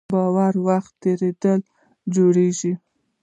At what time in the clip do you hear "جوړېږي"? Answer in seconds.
2.15-2.73